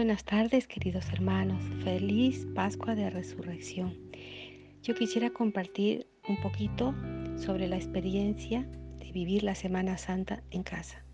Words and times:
buenas 0.00 0.24
tardes, 0.24 0.66
queridos 0.66 1.12
hermanos. 1.12 1.62
Feliz 1.84 2.46
Pascua 2.54 2.94
de 2.94 3.10
Resurrección. 3.10 3.98
Yo 4.82 4.94
quisiera 4.94 5.28
compartir 5.28 6.06
un 6.26 6.40
poquito 6.40 6.94
sobre 7.36 7.68
la 7.68 7.76
experiencia 7.76 8.66
de 8.98 9.12
vivir 9.12 9.42
la 9.42 9.54
Semana 9.54 9.98
Santa 9.98 10.42
en 10.52 10.62
casa. 10.62 11.04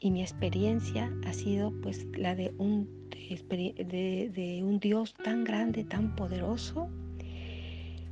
Y 0.00 0.12
mi 0.12 0.22
experiencia 0.22 1.12
ha 1.26 1.34
sido 1.34 1.78
pues 1.82 2.06
la 2.16 2.34
de 2.34 2.54
un, 2.56 2.88
de, 3.10 4.62
un 4.64 4.80
Dios 4.80 5.12
tan 5.22 5.44
grande, 5.44 5.84
tan 5.84 6.16
poderoso, 6.16 6.88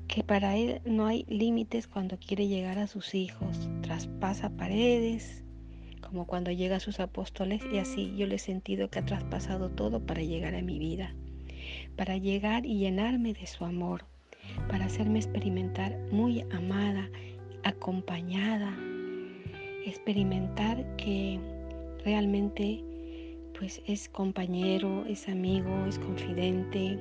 que 0.06 0.22
para 0.22 0.58
Él 0.58 0.82
no 0.84 1.06
hay 1.06 1.24
límites 1.30 1.88
cuando 1.88 2.18
quiere 2.18 2.46
llegar 2.46 2.76
a 2.76 2.88
sus 2.88 3.14
hijos. 3.14 3.70
Traspasa 3.80 4.50
paredes, 4.50 5.43
como 6.04 6.26
cuando 6.26 6.50
llega 6.50 6.76
a 6.76 6.80
sus 6.80 7.00
apóstoles 7.00 7.62
y 7.72 7.78
así 7.78 8.14
yo 8.16 8.26
le 8.26 8.36
he 8.36 8.38
sentido 8.38 8.88
que 8.88 8.98
ha 8.98 9.04
traspasado 9.04 9.70
todo 9.70 10.00
para 10.00 10.22
llegar 10.22 10.54
a 10.54 10.62
mi 10.62 10.78
vida, 10.78 11.14
para 11.96 12.16
llegar 12.16 12.66
y 12.66 12.78
llenarme 12.78 13.34
de 13.34 13.46
su 13.46 13.64
amor, 13.64 14.04
para 14.68 14.84
hacerme 14.84 15.18
experimentar 15.18 15.96
muy 16.10 16.42
amada, 16.52 17.08
acompañada, 17.64 18.76
experimentar 19.86 20.84
que 20.96 21.40
realmente 22.04 22.84
pues 23.58 23.80
es 23.86 24.08
compañero, 24.08 25.04
es 25.06 25.28
amigo, 25.28 25.86
es 25.86 25.98
confidente, 25.98 26.98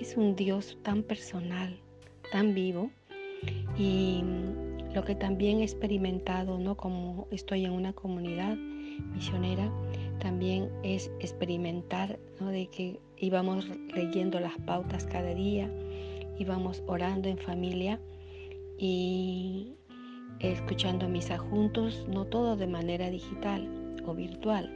es 0.00 0.16
un 0.16 0.34
Dios 0.36 0.78
tan 0.82 1.02
personal, 1.02 1.76
tan 2.32 2.54
vivo 2.54 2.90
y 3.76 4.22
lo 4.94 5.04
que 5.04 5.14
también 5.14 5.58
he 5.58 5.62
experimentado, 5.62 6.58
¿no? 6.58 6.76
Como 6.76 7.28
estoy 7.30 7.64
en 7.64 7.72
una 7.72 7.92
comunidad 7.92 8.56
misionera, 9.14 9.70
también 10.18 10.70
es 10.82 11.10
experimentar, 11.20 12.18
¿no? 12.40 12.48
De 12.48 12.66
que 12.66 13.00
íbamos 13.16 13.68
leyendo 13.94 14.40
las 14.40 14.56
pautas 14.58 15.06
cada 15.06 15.34
día, 15.34 15.70
íbamos 16.38 16.82
orando 16.86 17.28
en 17.28 17.38
familia 17.38 18.00
y 18.78 19.74
escuchando 20.40 21.08
misa 21.08 21.38
juntos, 21.38 22.06
no 22.08 22.24
todo 22.24 22.56
de 22.56 22.66
manera 22.66 23.10
digital 23.10 23.68
o 24.06 24.14
virtual. 24.14 24.70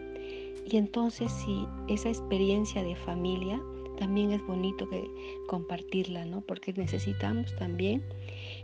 Y 0.67 0.77
entonces 0.77 1.33
si 1.33 1.67
esa 1.89 2.09
experiencia 2.09 2.83
de 2.83 2.97
familia 2.97 3.61
también 3.97 4.33
es 4.33 4.47
bonito 4.47 4.89
que 4.89 5.09
compartirla, 5.47 6.25
¿no? 6.25 6.41
Porque 6.41 6.73
necesitamos 6.73 7.55
también 7.57 8.03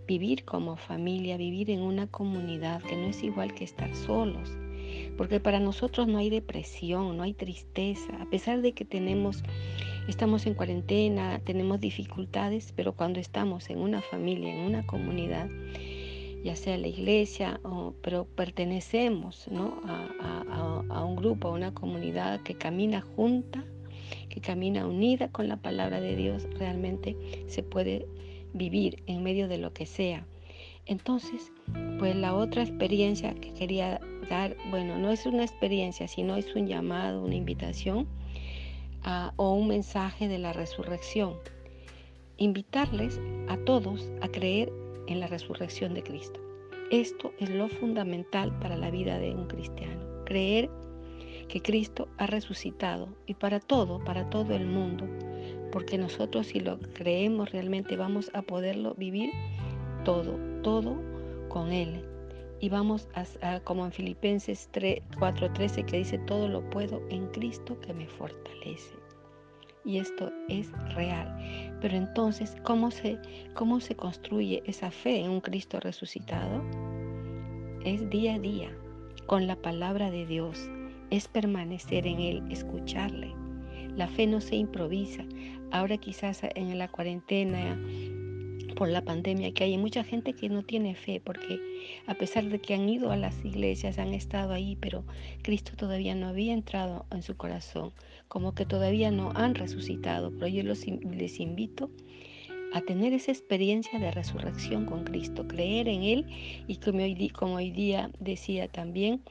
vivir 0.06 0.44
como 0.44 0.76
familia, 0.76 1.36
vivir 1.36 1.70
en 1.70 1.80
una 1.80 2.06
comunidad 2.06 2.82
que 2.82 2.96
no 2.96 3.08
es 3.08 3.22
igual 3.22 3.54
que 3.54 3.64
estar 3.64 3.94
solos. 3.94 4.56
Porque 5.16 5.40
para 5.40 5.60
nosotros 5.60 6.08
no 6.08 6.18
hay 6.18 6.30
depresión, 6.30 7.16
no 7.16 7.22
hay 7.22 7.34
tristeza, 7.34 8.20
a 8.20 8.26
pesar 8.26 8.60
de 8.60 8.72
que 8.72 8.84
tenemos 8.84 9.42
estamos 10.08 10.46
en 10.46 10.54
cuarentena, 10.54 11.40
tenemos 11.44 11.80
dificultades, 11.80 12.72
pero 12.74 12.92
cuando 12.92 13.20
estamos 13.20 13.70
en 13.70 13.78
una 13.78 14.02
familia, 14.02 14.52
en 14.52 14.60
una 14.60 14.86
comunidad, 14.86 15.48
ya 16.42 16.56
sea 16.56 16.76
la 16.78 16.88
iglesia, 16.88 17.60
o, 17.62 17.94
pero 18.02 18.24
pertenecemos 18.24 19.46
¿no? 19.50 19.80
a, 19.84 20.84
a, 20.88 21.04
un 21.04 21.16
grupo, 21.16 21.48
a 21.48 21.52
una 21.52 21.72
comunidad 21.72 22.40
que 22.40 22.54
camina 22.54 23.02
junta, 23.02 23.64
que 24.28 24.40
camina 24.40 24.86
unida 24.86 25.28
con 25.28 25.48
la 25.48 25.56
palabra 25.56 26.00
de 26.00 26.16
Dios, 26.16 26.46
realmente 26.58 27.16
se 27.46 27.62
puede 27.62 28.06
vivir 28.52 29.02
en 29.06 29.22
medio 29.22 29.48
de 29.48 29.58
lo 29.58 29.72
que 29.72 29.86
sea. 29.86 30.26
Entonces, 30.86 31.52
pues 31.98 32.16
la 32.16 32.34
otra 32.34 32.62
experiencia 32.62 33.34
que 33.34 33.52
quería 33.52 34.00
dar, 34.28 34.56
bueno, 34.70 34.98
no 34.98 35.10
es 35.12 35.24
una 35.26 35.42
experiencia, 35.42 36.08
sino 36.08 36.36
es 36.36 36.54
un 36.56 36.66
llamado, 36.66 37.24
una 37.24 37.36
invitación 37.36 38.08
o 39.36 39.54
un 39.54 39.68
mensaje 39.68 40.26
de 40.28 40.38
la 40.38 40.52
resurrección. 40.52 41.34
Invitarles 42.38 43.20
a 43.48 43.56
todos 43.58 44.10
a 44.20 44.28
creer 44.28 44.72
en 45.06 45.20
la 45.20 45.26
resurrección 45.26 45.94
de 45.94 46.02
Cristo. 46.02 46.40
Esto 46.90 47.32
es 47.38 47.50
lo 47.50 47.68
fundamental 47.68 48.58
para 48.58 48.76
la 48.76 48.90
vida 48.90 49.18
de 49.18 49.34
un 49.34 49.46
cristiano. 49.46 50.24
Creer 50.24 50.70
que 51.50 51.60
Cristo 51.60 52.06
ha 52.16 52.26
resucitado 52.26 53.08
y 53.26 53.34
para 53.34 53.58
todo, 53.58 53.98
para 54.04 54.30
todo 54.30 54.54
el 54.54 54.66
mundo, 54.66 55.08
porque 55.72 55.98
nosotros 55.98 56.46
si 56.46 56.60
lo 56.60 56.78
creemos 56.78 57.50
realmente 57.50 57.96
vamos 57.96 58.30
a 58.34 58.42
poderlo 58.42 58.94
vivir 58.94 59.30
todo, 60.04 60.38
todo 60.62 60.96
con 61.48 61.72
Él. 61.72 62.04
Y 62.60 62.68
vamos 62.68 63.08
a, 63.14 63.60
como 63.60 63.84
en 63.84 63.90
Filipenses 63.90 64.68
4:13 64.72 65.84
que 65.86 65.96
dice, 65.96 66.18
todo 66.18 66.46
lo 66.46 66.68
puedo 66.70 67.02
en 67.08 67.26
Cristo 67.28 67.80
que 67.80 67.94
me 67.94 68.06
fortalece. 68.06 68.94
Y 69.84 69.98
esto 69.98 70.30
es 70.48 70.70
real. 70.94 71.76
Pero 71.80 71.96
entonces, 71.96 72.54
¿cómo 72.62 72.90
se, 72.90 73.18
cómo 73.54 73.80
se 73.80 73.96
construye 73.96 74.62
esa 74.66 74.90
fe 74.90 75.20
en 75.20 75.30
un 75.30 75.40
Cristo 75.40 75.80
resucitado? 75.80 76.62
Es 77.82 78.08
día 78.10 78.34
a 78.34 78.38
día, 78.38 78.70
con 79.26 79.46
la 79.46 79.56
palabra 79.56 80.10
de 80.10 80.26
Dios, 80.26 80.68
es 81.10 81.28
permanecer 81.28 82.06
en 82.06 82.20
Él, 82.20 82.42
escucharle. 82.50 83.34
La 83.96 84.08
fe 84.08 84.26
no 84.26 84.40
se 84.40 84.56
improvisa. 84.56 85.24
Ahora 85.72 85.98
quizás 85.98 86.40
en 86.54 86.78
la 86.78 86.88
cuarentena, 86.88 87.78
por 88.76 88.88
la 88.88 89.04
pandemia 89.04 89.52
que 89.52 89.64
hay, 89.64 89.76
mucha 89.76 90.04
gente 90.04 90.32
que 90.32 90.48
no 90.48 90.62
tiene 90.62 90.94
fe 90.94 91.20
porque 91.22 91.60
a 92.06 92.14
pesar 92.14 92.44
de 92.44 92.60
que 92.60 92.74
han 92.74 92.88
ido 92.88 93.10
a 93.10 93.16
las 93.16 93.44
iglesias, 93.44 93.98
han 93.98 94.14
estado 94.14 94.52
ahí, 94.52 94.76
pero 94.80 95.04
Cristo 95.42 95.72
todavía 95.76 96.14
no 96.14 96.28
había 96.28 96.52
entrado 96.52 97.04
en 97.10 97.22
su 97.22 97.36
corazón, 97.36 97.92
como 98.28 98.54
que 98.54 98.64
todavía 98.64 99.10
no 99.10 99.32
han 99.34 99.54
resucitado. 99.54 100.30
Pero 100.30 100.48
yo 100.48 100.62
les 100.62 101.40
invito 101.40 101.90
a 102.72 102.80
tener 102.82 103.12
esa 103.12 103.32
experiencia 103.32 103.98
de 103.98 104.10
resurrección 104.10 104.86
con 104.86 105.04
Cristo, 105.04 105.46
creer 105.46 105.88
en 105.88 106.02
Él 106.02 106.26
y 106.66 106.76
como 107.30 107.54
hoy, 107.54 107.70
día 107.70 108.10
decía 108.20 108.68
también 108.68 109.22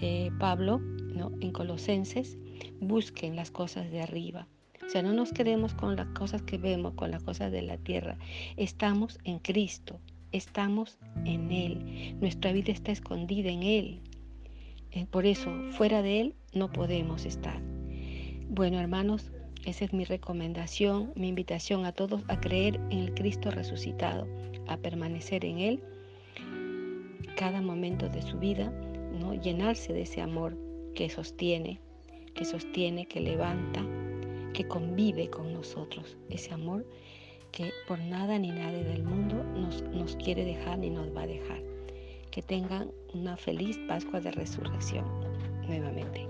eh, 0.00 0.30
Pablo 0.38 0.78
¿no? 0.78 1.32
en 1.40 1.52
Colosenses, 1.52 2.38
busquen 2.80 3.36
las 3.36 3.50
cosas 3.50 3.90
de 3.90 4.02
arriba. 4.02 4.46
O 4.86 4.90
sea, 4.90 5.02
no 5.02 5.12
nos 5.12 5.32
quedemos 5.32 5.74
con 5.74 5.96
las 5.96 6.06
cosas 6.08 6.42
que 6.42 6.56
vemos, 6.56 6.94
con 6.94 7.10
las 7.10 7.22
cosas 7.22 7.52
de 7.52 7.62
la 7.62 7.76
tierra. 7.76 8.16
Estamos 8.56 9.18
en 9.24 9.38
Cristo, 9.38 10.00
estamos 10.32 10.98
en 11.26 11.52
Él. 11.52 12.16
Nuestra 12.20 12.52
vida 12.52 12.72
está 12.72 12.92
escondida 12.92 13.50
en 13.50 13.62
Él. 13.62 14.00
Eh, 14.92 15.06
por 15.10 15.26
eso, 15.26 15.52
fuera 15.72 16.00
de 16.00 16.20
Él 16.20 16.34
no 16.54 16.72
podemos 16.72 17.26
estar. 17.26 17.60
Bueno, 18.48 18.80
hermanos, 18.80 19.30
esa 19.64 19.84
es 19.84 19.92
mi 19.92 20.04
recomendación, 20.04 21.12
mi 21.14 21.28
invitación 21.28 21.84
a 21.84 21.92
todos 21.92 22.22
a 22.28 22.40
creer 22.40 22.76
en 22.90 22.98
el 22.98 23.14
Cristo 23.14 23.50
resucitado, 23.50 24.26
a 24.66 24.76
permanecer 24.76 25.44
en 25.44 25.58
Él 25.58 25.82
cada 27.36 27.60
momento 27.60 28.08
de 28.08 28.22
su 28.22 28.38
vida, 28.38 28.70
¿no? 29.18 29.34
llenarse 29.34 29.92
de 29.92 30.02
ese 30.02 30.20
amor 30.20 30.56
que 30.94 31.08
sostiene, 31.08 31.80
que 32.34 32.44
sostiene, 32.44 33.06
que 33.06 33.20
levanta, 33.20 33.84
que 34.52 34.66
convive 34.66 35.30
con 35.30 35.52
nosotros, 35.52 36.16
ese 36.30 36.52
amor 36.52 36.84
que 37.52 37.72
por 37.86 37.98
nada 37.98 38.38
ni 38.38 38.50
nadie 38.50 38.84
del 38.84 39.02
mundo 39.02 39.42
nos, 39.42 39.82
nos 39.82 40.16
quiere 40.16 40.44
dejar 40.44 40.78
ni 40.78 40.90
nos 40.90 41.14
va 41.14 41.22
a 41.22 41.26
dejar. 41.26 41.62
Que 42.30 42.42
tengan 42.42 42.90
una 43.14 43.36
feliz 43.36 43.78
Pascua 43.88 44.20
de 44.20 44.30
Resurrección 44.30 45.04
nuevamente. 45.66 46.26